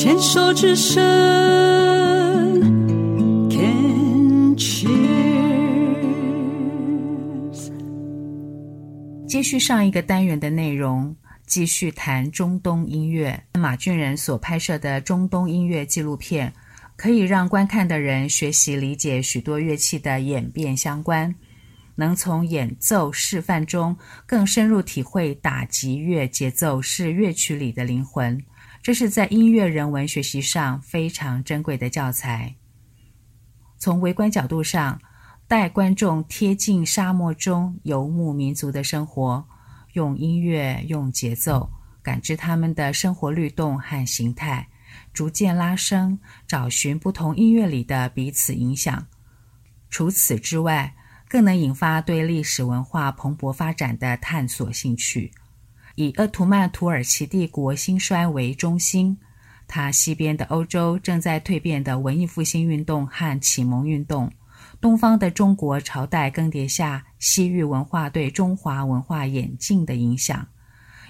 [0.00, 1.02] 牵手之声
[3.50, 4.92] ，Can cheers。
[9.26, 11.16] 接续上一个单元的内容，
[11.48, 13.42] 继续谈中东音乐。
[13.54, 16.52] 马俊仁所拍摄的中东音乐纪录片，
[16.94, 21.34] 可以让观看的人学习理解许多乐器的演变相关。
[21.96, 28.40] 能从演奏示范中更深入体会打击乐节奏是乐曲里的灵魂，
[28.88, 32.54] 这是在音乐人文学习上非常珍贵的教材。
[33.76, 34.98] 从微观角度上，
[35.46, 39.46] 带观众贴近沙漠中游牧民族的生活，
[39.92, 41.68] 用音乐、用节奏
[42.02, 44.66] 感知他们的生活律动和形态，
[45.12, 49.06] 逐渐拉升，找寻不同音乐里的彼此影响。
[49.90, 50.94] 除此之外，
[51.28, 55.30] 更能引发对历史文化蓬勃发展的探索兴趣。
[55.98, 59.18] 以鄂图曼土耳其帝国兴衰为中心，
[59.66, 64.30] 它西边的欧洲正在蜕变的文艺复兴运动和启蒙运动，
[64.80, 70.46] 东方的中国朝代更迭下西域文化对中华文化演进的影响，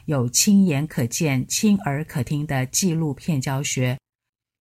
[0.07, 3.99] 有亲眼可见、亲耳可听的纪录片教学，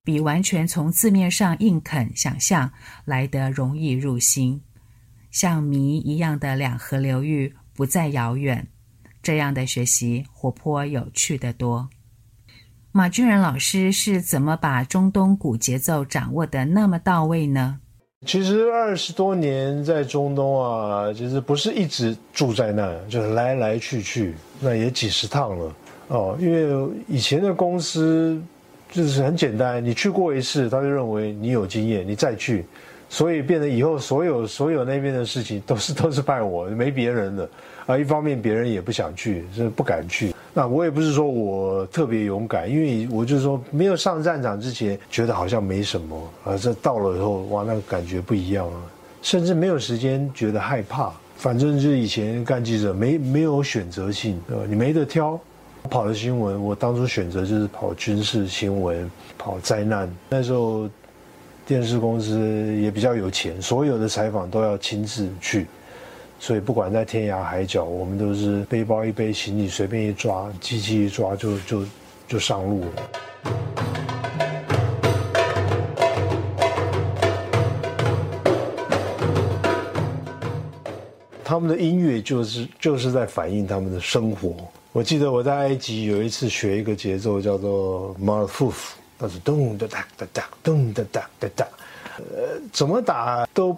[0.03, 2.73] 比完全从字面上硬啃想象
[3.05, 4.61] 来得容易入心。
[5.31, 8.67] 像谜一样的两河流域不再遥远，
[9.27, 11.89] 这样的学习活泼有趣的多。
[12.93, 17.81] 马俊仁老师是怎么把中东鼓节奏掌握的那么到位呢？
[18.25, 25.75] 其实二十多年在中东啊，其实不是一直住在那，就是来来去去，那也几十趟了
[26.07, 26.37] 哦。
[26.39, 28.41] 因为以前的公司
[28.89, 32.65] 就是很简单，你去过一次，他就认为你有经验，你再去。
[33.09, 37.49] 所以变得以后所有所有那边的事情都是都是拜我，没别人了
[37.85, 37.97] 啊。
[37.97, 40.35] 一方面别人也不想去，是不敢去。
[40.53, 46.57] 那我也不是说我特别勇敢，因为我就是说没有上战场之前觉得好像没什么啊。
[46.57, 48.77] 这到了以后哇，那个感觉不一样了，
[49.21, 51.11] 甚至没有时间觉得害怕。
[51.37, 55.39] 反正就是以前干记者没没有选择性，呃，你没得挑。
[55.89, 60.13] 跑的新闻，我当初选择就是跑军事新闻，跑灾难。
[60.29, 60.89] 那时候。
[61.67, 65.67] 电视公司也比较有钱，所有的采访都要亲自去，
[66.39, 71.85] 所以不管在天涯海角，我们都是背包一背，行李随便一抓，机器一抓就就
[72.25, 72.91] 就上路了。
[81.43, 84.55] 他们的音乐就是就是在反映他们的生活。
[84.93, 88.97] 我记得我在埃及有一次学一个节奏，叫做马尔夫夫。
[89.17, 91.67] 那是咚的哒哒哒，咚的哒哒哒，
[92.17, 93.75] 呃，怎么打都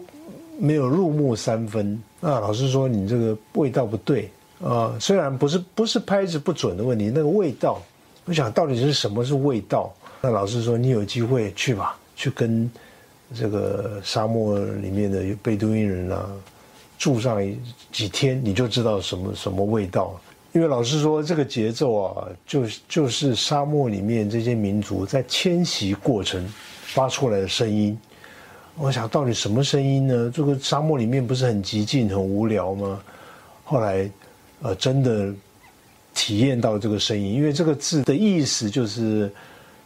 [0.58, 2.02] 没有入木三分。
[2.20, 4.30] 那老师说你这个味道不对
[4.62, 7.82] 啊，虽然不是不是拍子不准的问题，那个味道，
[8.26, 9.94] 我想到底是什么是味道？
[10.22, 12.70] 那老师说你有机会去吧，去跟
[13.34, 16.30] 这个沙漠里面的贝都因人啊
[16.98, 17.40] 住上
[17.94, 20.20] 几天，你就知道什么什么味道。
[20.52, 26.44] 因为老师说，这个节奏啊，就就是沙漠里面这些民族在迁徙过程
[26.82, 27.98] 发出来的声音。
[28.76, 30.32] 我想到底什么声音呢？
[30.34, 33.00] 这个沙漠里面不是很寂静、很无聊吗？
[33.64, 34.10] 后来，
[34.62, 35.32] 呃，真的
[36.16, 39.32] 体验到这个声音，因为这个字的意思就是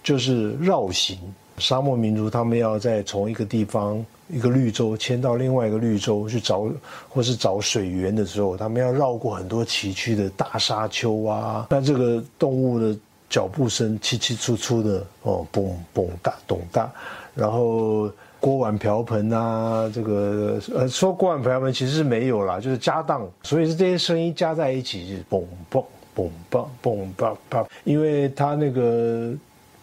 [0.02, 1.18] 就是绕行。
[1.58, 4.04] 沙漠民族他们要在从一个地方。
[4.34, 6.68] 一个绿洲迁到另外一个绿洲去找，
[7.08, 11.68] 或是找水源的时候，他们要绕过很多崎岖的大沙丘啊。
[11.70, 12.98] 那这个动物的
[13.30, 16.92] 脚步声，凄凄楚楚的哦，嘣嘣哒咚哒。
[17.36, 25.84] 然后锅碗瓢盆啊，这个呃说锅碗瓢盆其实是没有啦，就是家当，所以是这些声音加在一起，就是嘣嘣
[26.16, 29.34] 嘣嘣嘣嘣嘣，因为它那个。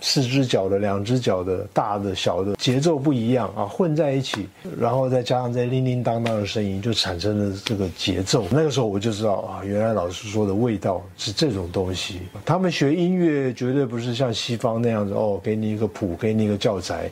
[0.00, 8.47] 四只脚的、两只脚的、大的、小的，节奏不一样啊，混在一起，然后再加上这叮叮当当的声音，就产生了这个节奏。
[8.50, 12.21] 那个时候我就知道啊，原来老师说的味道是这种东西。
[12.44, 17.11] 他们学音乐绝对不是像西方那样子哦，给你一个谱，给你一个教材，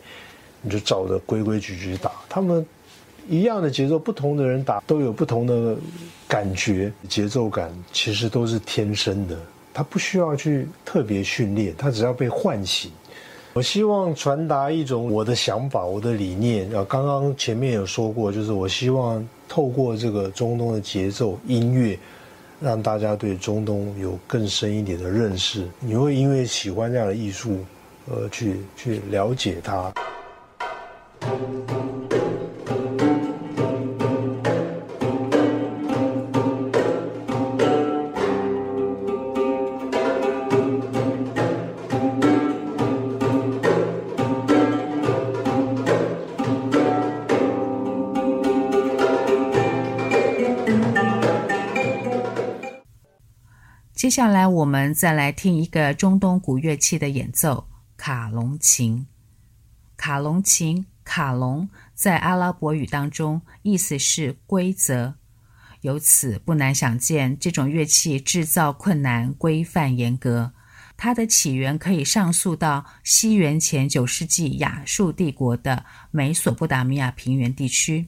[0.62, 2.12] 你就照着规规矩矩打。
[2.28, 2.64] 他们
[3.28, 5.76] 一样的节奏，不同的人打都有不同的
[6.26, 9.36] 感觉，节奏感其实都是天生的。
[9.78, 12.90] 他不需要去特别训练，他只要被唤醒。
[13.52, 16.68] 我希望传达一种我的想法、我的理念。
[16.74, 21.96] 啊，刚刚前面有说过，就是我希望透过这个中东的节奏音乐，
[22.60, 25.64] 让大家对中东有更深一点的认识。
[25.78, 27.64] 你会因为喜欢这样的艺术，
[28.10, 29.92] 而去去了解它。
[53.98, 57.68] 接下来，我们再来听一个中东古乐器的演奏——
[57.98, 59.08] 卡隆琴。
[59.96, 65.14] 卡隆琴，卡隆在阿拉伯语当中意思是规则，
[65.80, 70.52] 由此不难想见，这种乐器制造困难、规范严格。
[70.96, 78.06] 它的起源可以上溯到西元前九世纪亚述帝国的美索不达米亚平原地区。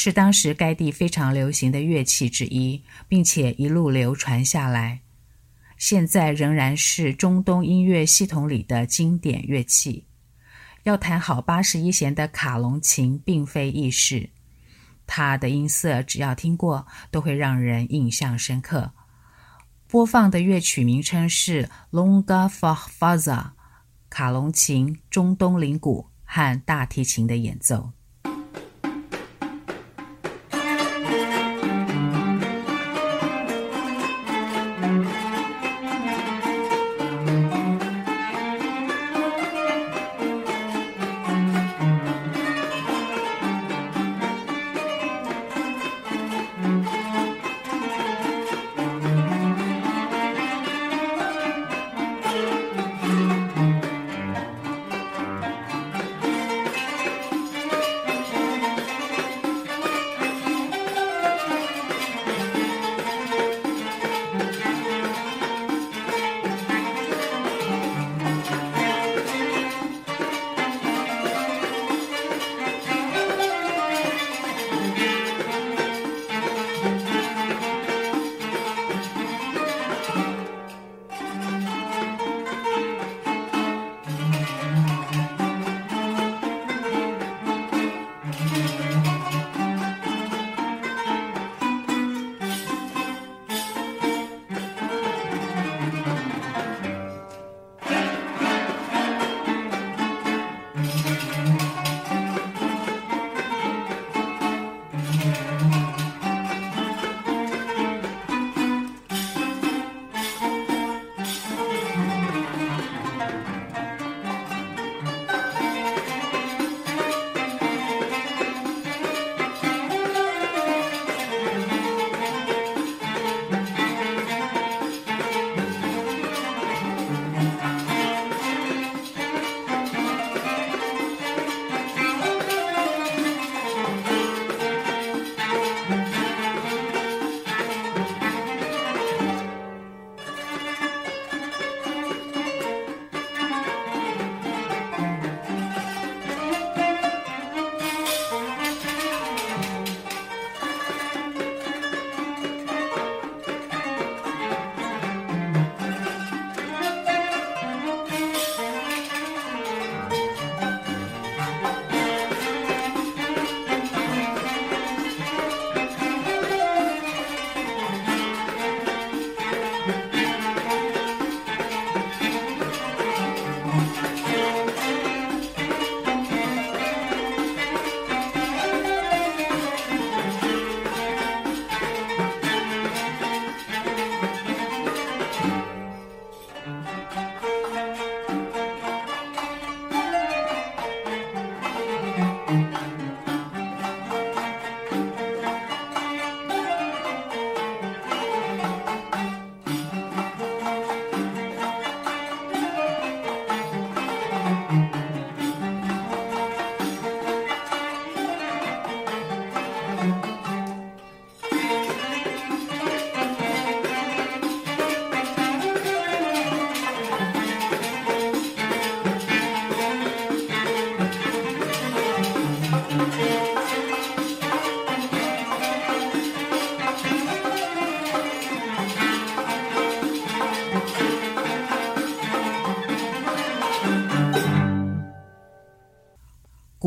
[0.00, 5.00] 是当时该地非常流行的乐器之一，并且一路流传下来，
[5.76, 10.06] 现在仍然是中东音乐系统里的经典乐器。
[10.84, 14.30] 要弹好八十一弦的卡隆琴，并非易事，
[15.04, 18.92] 它的音色只要听过，都会让人印象深刻。
[19.88, 23.50] 播放的乐曲名称是 Lunga Fahfaza，
[24.08, 27.90] 卡隆琴、中东铃鼓和大提琴的演奏。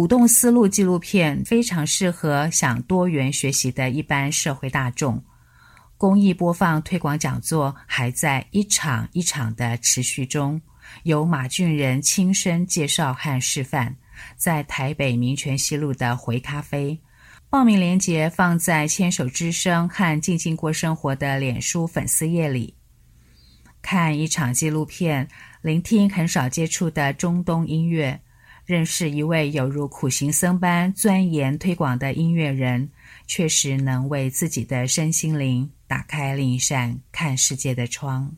[0.01, 5.23] 鼓动思路纪录片非常适合想多元学习的一般社会大众。
[5.95, 10.59] 公益播放推广讲座还在一场一场的持续中，
[11.03, 13.93] 由马俊仁亲身介绍和示范，
[14.35, 16.99] 在台北民权西路的回咖啡。
[17.47, 22.73] 报名链接放在牵手之声和静静过生活的脸书粉丝页里。
[23.83, 25.27] 看一场纪录片，
[25.61, 28.19] 聆听很少接触的中东音乐。
[28.71, 32.89] 认识一位有如苦行僧般钻研推广的音乐人，
[33.27, 38.33] 确实能为自己的身心灵打开另一扇看世界的窗。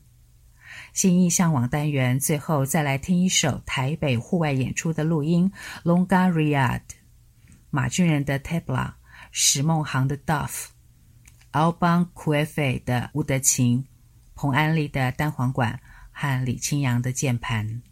[0.92, 5.52] 心意向往单元最后再来听一首台北户外演出的录音
[5.84, 6.80] ：Longa Riad、
[7.70, 8.94] 马俊仁的 Tabla、
[9.30, 10.64] 石梦航的 Duff、
[11.52, 13.86] Alban Quefe 的乌德琴、
[14.34, 15.78] 彭安丽的单簧管
[16.10, 17.82] 和李清扬的键盘。